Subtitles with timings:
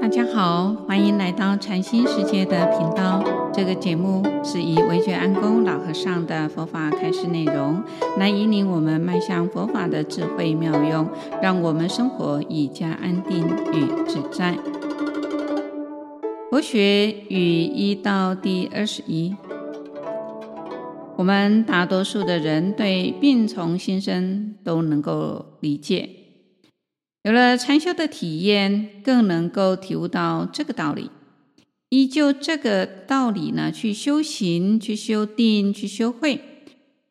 [0.00, 3.24] 大家好，欢迎来到禅心世界的频道。
[3.52, 7.82] 这个节目是以惟觉安公老和尚的佛法开示内容，
[8.18, 11.08] 来引领我们迈向佛法的智慧妙用，
[11.42, 14.56] 让我们生活愈加安定与自在。
[16.50, 19.34] 佛学与医道第二十一。
[21.16, 26.08] 我们大多数的人对病从心生都能够理解，
[27.26, 31.10] 有了禅修的体验，更能够体悟到这个道理。
[31.88, 36.40] 依就这个道理呢，去修行、去修定、去修慧，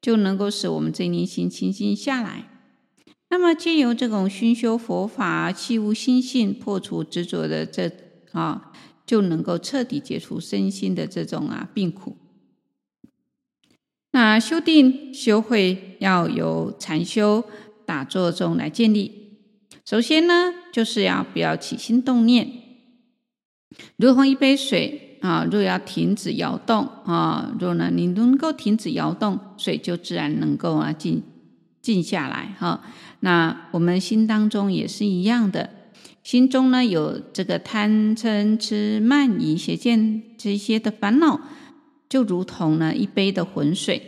[0.00, 2.48] 就能够使我们这颗心清净下来。
[3.28, 7.92] 那么，借由这种熏修佛法，契悟心性，破除执着的这
[8.32, 8.72] 啊，
[9.04, 12.16] 就能够彻底解除身心的这种啊病苦。
[14.12, 17.44] 那修定修慧要由禅修
[17.84, 19.27] 打坐中来建立。
[19.88, 22.46] 首先呢，就是要不要起心动念，
[23.96, 31.22] 如同一杯水啊，若要停止摇动啊，若呢你能够停止摇动，水就自然能够啊静
[31.80, 32.82] 静下来哈、
[33.20, 35.70] 那我们心当中也是一样的，
[36.22, 41.40] 心中呢有这个贪嗔痴慢疑邪见这些的烦恼。
[42.10, 44.02] 就如同呢一杯的浑水。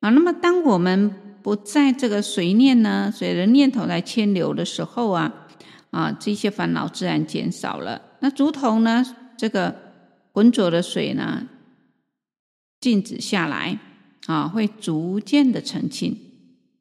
[0.00, 1.14] 啊，那么当我们
[1.46, 5.46] 不在这个随念呢，随着念头来牵流的时候啊，
[5.92, 8.02] 啊这些烦恼自然减少了。
[8.18, 9.06] 那竹筒呢
[9.38, 9.76] 这个
[10.32, 11.46] 浑浊的水呢，
[12.80, 13.78] 静止下来
[14.26, 16.18] 啊，会逐渐的澄清。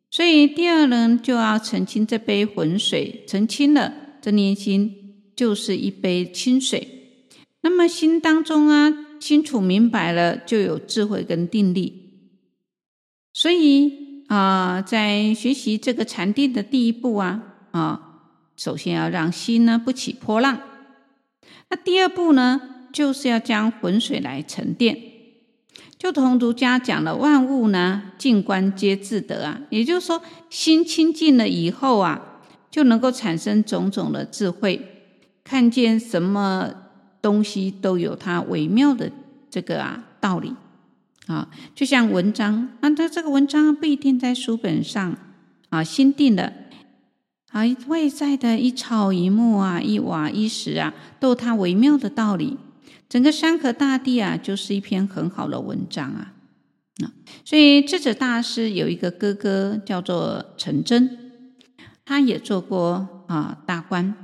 [0.09, 7.27] 所以第二呢，就要澄清这杯浑水，澄清了这念心就是一杯清水。
[7.61, 9.05] 那么心当中啊。
[9.17, 12.11] 清楚明白了，就有智慧跟定力。
[13.33, 18.21] 所以啊、在学习这个禅定的第一步啊啊，
[18.55, 20.59] 首先要让心呢不起波浪。
[21.69, 24.97] 那第二步呢，就是要将浑水来沉淀。
[25.97, 34.81] 就同儒家讲的“万物呢静观皆自得”啊，也就是说，心清净了以后啊，就能够产生种种的智慧，
[35.43, 36.73] 看见什么。
[37.21, 39.11] 东西都有它微妙的
[39.49, 40.53] 这个啊道理
[41.27, 45.17] 啊，就像文章啊，他这个文章不一定在书本上
[45.69, 46.53] 啊，心定的
[47.51, 52.57] 啊，外在的一草一木啊，一瓦一石啊，都有它微妙的道理。
[53.09, 56.33] 整个山河大地啊，就是一篇很好的文章啊
[57.03, 57.13] 啊。
[57.43, 61.31] 所以智者大师有一个哥哥叫做陈真，
[62.03, 64.15] 他也做过啊大官。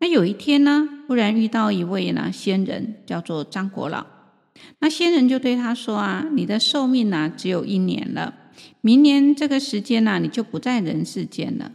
[0.00, 4.06] 那有一天呢，忽然遇到一位呢仙人，叫做张果老。
[4.80, 8.34] 那仙人就对他说：“啊，你的寿命呢只有一年了，
[8.80, 11.72] 明年这个时间呢，你就不在人世间了。”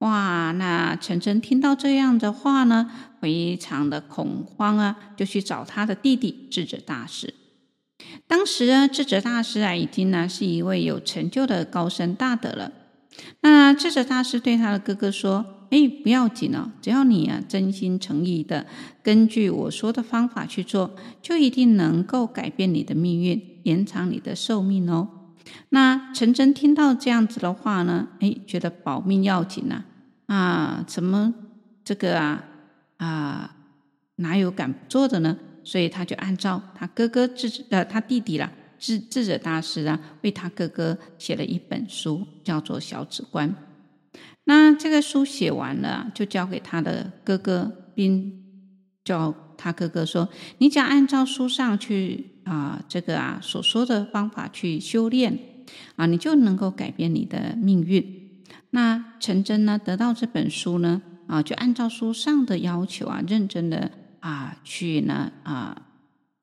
[0.00, 0.52] 哇！
[0.52, 2.90] 那陈真听到这样的话呢，
[3.20, 7.32] 非常的恐慌啊，就去找他的弟弟智者大师。
[8.26, 12.72] 当时啊，智者大师啊，已经呢是一位有成就的高僧大德了。
[13.40, 15.55] 那智者大师对他的哥哥说。
[15.70, 18.66] 哎，不要紧哦，只要你啊真心诚意的
[19.02, 25.08] 根据我说的方法去做，就一定能够改变你的命运，延长你的寿命哦。
[25.70, 29.84] 那陈真听到这样子的话呢，哎，觉得保命要紧呐，
[30.26, 31.34] 啊，怎么
[31.84, 32.44] 这个啊
[32.96, 33.56] 啊
[34.16, 35.36] 哪有敢不做的呢？
[35.62, 43.48] 所以他就按照他哥哥智呃他弟弟啦智智者大师啊为他哥哥写了一本书，叫做《小指观》。
[44.48, 48.44] 那这个书写完了，就交给他的哥哥，并
[49.04, 55.36] 叫他哥哥说：“你只要按照书上去啊，这个啊所说的方法去修炼
[55.96, 58.22] 啊，你就能够改变你的命运。”
[58.70, 63.90] 那陈真呢，得到这本书呢，啊，就按照书上的要求啊，认真的
[64.20, 65.82] 啊去呢啊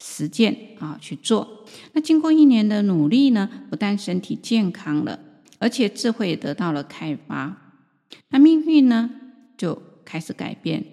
[0.02, 1.66] 实践啊去做。
[1.94, 5.18] 那经过一年的努力呢，不但身体健康了，
[5.60, 7.60] 而且智慧也得到了开发。
[8.30, 9.10] 那命运呢，
[9.58, 10.84] 就开始改变，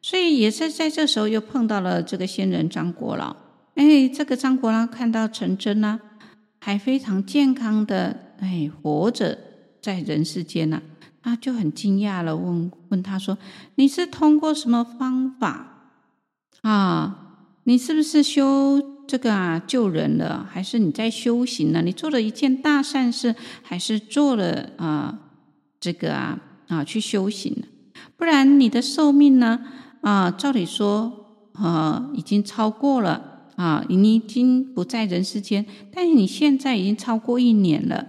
[0.00, 3.36] 所以也是在这时候又碰到了这个仙人张果老。
[3.74, 6.00] 哎，这个张果老看到陈真呢，
[6.60, 9.36] 还非常健康的哎活着
[9.82, 10.80] 在人世间呢，
[11.22, 13.36] 啊，就很惊讶了，问问他说
[13.74, 15.90] ：“你是通过什么方法
[16.62, 17.20] 啊？
[17.64, 20.46] 你是不是修这个啊救人了？
[20.48, 21.82] 还是你在修行呢？
[21.82, 25.18] 你做了一件大善事，还是做了啊
[25.80, 27.64] 这个啊？”啊，去修行，
[28.16, 29.60] 不然你的寿命呢？
[30.00, 38.06] 啊，照理说，啊，已经超过了啊，你已经不在人世间，但是你现在已经超过一年了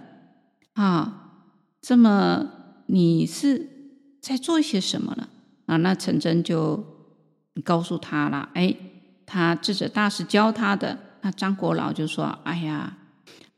[0.74, 1.32] 啊，
[1.80, 2.46] 这么
[2.86, 3.68] 你是
[4.20, 5.28] 在做些什么呢？
[5.66, 6.84] 啊，那陈真就
[7.64, 8.74] 告诉他了，哎，
[9.24, 10.98] 他智者大师教他的。
[11.22, 12.98] 那张果老就说：“哎呀，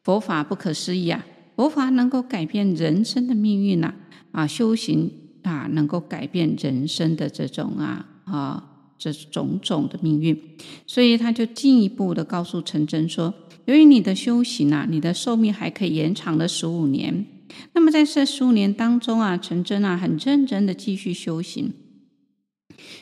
[0.03, 1.23] 佛法不可思议啊！
[1.55, 3.95] 佛法能够改变人生的命运呐、啊！
[4.33, 5.11] 啊，修行
[5.43, 8.65] 啊，能够改变人生的这种啊啊
[8.99, 10.41] 这种种的命运。
[10.87, 13.33] 所以他就进一步的告诉陈真说：
[13.67, 17.27] 由于你的修行啊，你的寿命还可以延长了十五年。
[17.73, 21.73] 那么在这十五年当中啊，陈真啊很认真的继续修行。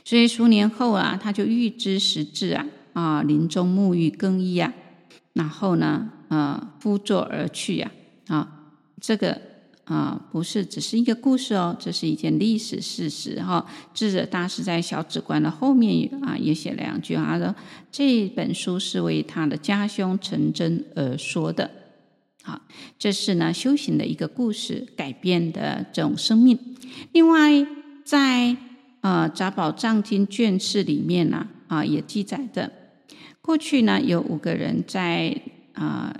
[0.04, 4.72] 所以数年后啊，他就预知时至啊。”啊，临终沐浴更衣啊，
[5.34, 7.92] 然后呢，呃，敷座而去呀，
[8.28, 9.38] 啊，啊，这个
[9.86, 17.54] 啊，不是只是一个故事哦，这是一件历史事实哈，智者大师在小指观的后面啊，也写了两句话，说
[17.92, 21.70] 这本书是为他的家兄陈真而说的。
[22.42, 22.60] 好，
[22.98, 26.58] 这是呢修行的一个故事，改变的这种生命。
[27.12, 27.64] 另外，
[28.04, 28.56] 在
[29.02, 32.72] 呃《杂宝藏经》卷四里面呢，啊，也记载的。
[33.40, 35.40] 过去呢，有五个人在
[35.74, 36.12] 啊、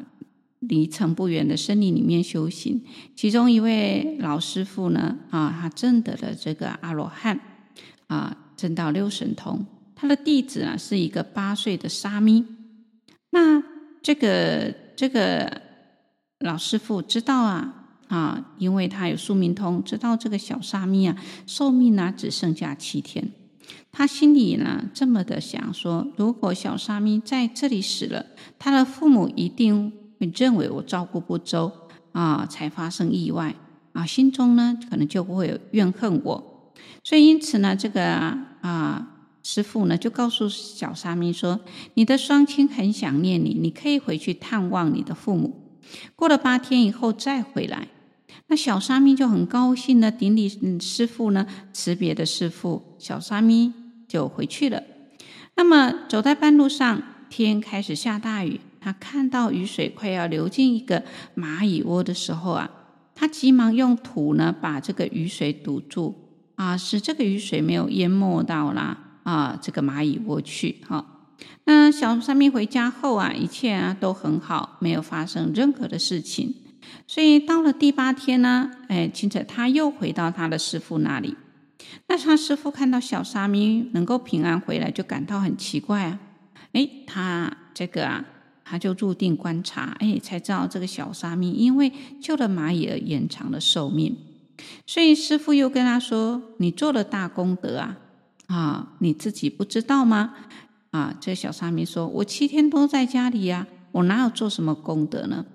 [0.69, 2.83] 离城不远的森林里面修行。
[3.15, 7.41] 其中一位老师傅呢，啊，他证得了这个阿罗汉，
[8.09, 9.65] 啊，证到六神通。
[9.95, 12.45] 他的弟子啊，是一个八岁的沙弥。
[13.31, 13.63] 那
[14.03, 15.63] 这个这个
[16.41, 21.17] 老师傅知道啊，啊，因为他有宿命通，知道这个小沙弥啊，
[21.47, 23.31] 寿命呢只剩下七天。
[23.91, 28.27] 他心里呢这么的想说：如果小沙弥在这里死了，
[28.59, 31.71] 他的父母一定会认为我照顾不周
[32.13, 33.55] 啊，才发生意外
[33.93, 36.73] 啊，心中呢可能就不会怨恨我。
[37.03, 38.05] 所以因此呢，这个
[38.61, 39.07] 啊
[39.43, 41.61] 师傅呢就告诉小沙弥说：
[41.95, 45.79] 你的双亲很想念你，你可以回去探望你的父母，
[46.15, 47.89] 过了八天以后再回来。
[48.49, 50.49] 那小沙弥就很高兴的顶礼
[50.81, 53.73] 师傅呢，辞别的师傅，小沙弥
[54.07, 54.83] 就回去了。
[55.57, 61.03] 那么走在半路上，天开始下大雨，他看到雨水快要流进一个
[61.35, 62.71] 蚂蚁窝的时候啊，
[63.17, 66.15] 他急忙用土呢把这个雨水堵住
[66.55, 70.77] 啊，使这个雨水没有淹没到啦啊这个蚂蚁窝去。
[70.87, 71.05] 哈，
[71.65, 76.55] 那小沙弥回家后啊，一切啊都很好，没有发生任何的事情。
[77.09, 81.37] 所以到了第八天呢，哎，清晨他又回到他的师傅那里。
[82.07, 86.21] 那他师傅看到小沙弥能够平安回来，就感到很奇怪啊。
[86.71, 88.25] 哎，他这个啊，
[88.69, 94.17] 他就入定观察，哎，才知道这个小沙弥因为救了蚂蚁而延长了寿命。
[94.87, 97.97] 所以师父又跟他说：“你做了大功德啊，
[98.49, 100.35] 啊，你自己不知道吗？”
[100.91, 105.47] 啊，这小沙弥说：“我七天都在家里呀，我哪有做什么功德呢？”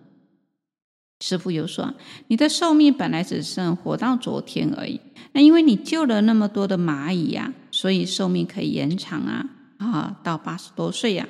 [1.19, 1.93] 师父又说
[2.29, 5.01] ：“你的寿命本来只剩活到昨天而已，
[5.33, 9.49] 那因为你救了那么多的蚂蚁呀，所以寿命可以延长啊
[9.79, 11.27] 啊，到八十多岁呀。”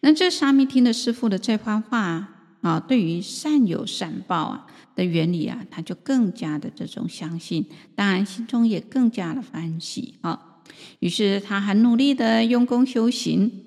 [0.00, 2.28] 那这沙弥听了师父的这番话
[2.62, 10.60] 啊，对于善有善报啊的原理啊，他就更加的这种相信，当然心中也更加的欢喜啊。
[11.00, 13.62] 于是他很努力的用功修行。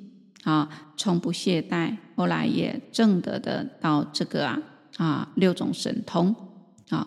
[0.46, 4.62] 啊，从不懈怠，后来也证得的到这个啊
[4.96, 6.34] 啊六种神通
[6.90, 7.06] 啊，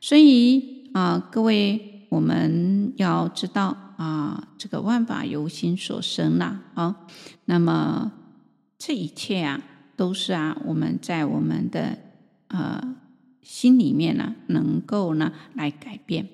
[0.00, 7.06] 所以啊各位我们要知道啊，这个万法由心所生呐，啊，
[7.44, 8.10] 那么
[8.78, 9.60] 这一切啊
[9.94, 11.98] 都是啊我们在我们的
[12.48, 12.96] 呃
[13.42, 16.26] 心里面呢能够呢来改变。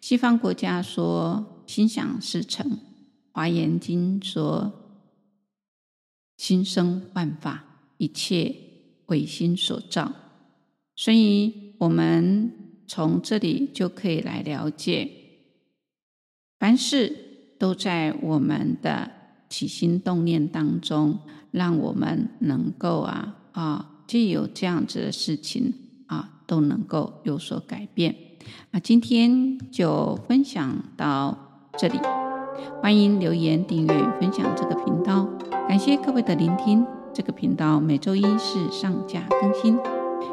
[0.00, 2.78] 西方国家说心想事成，
[3.30, 4.80] 华严经说。
[6.36, 7.64] 心生万法，
[7.96, 8.54] 一切
[9.06, 10.12] 唯心所造。
[10.96, 12.52] 所以，我们
[12.88, 15.08] 从这里就可以来了解，
[16.64, 17.14] 凡事
[17.58, 19.10] 都在我们的
[19.50, 21.18] 起心动念当中，
[21.50, 25.74] 让我们能够啊啊，既有这样子的事情
[26.06, 28.16] 啊，都能够有所改变。
[28.70, 31.36] 啊，今天就分享到
[31.76, 32.00] 这里，
[32.80, 35.28] 欢迎留言、订阅、分享这个频道。
[35.68, 39.78] 感谢各位的聆听，这个频道每周一是上架更新。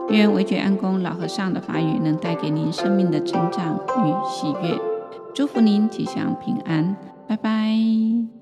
[0.08, 4.80] 愿惟觉安公老和尚的法语能带给您生命的成长与喜悦，
[5.42, 6.96] 祝福您吉祥平安，
[7.28, 8.41] 拜拜。